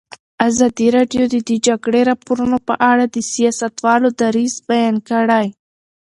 [0.47, 5.47] ازادي راډیو د د جګړې راپورونه په اړه د سیاستوالو دریځ بیان کړی.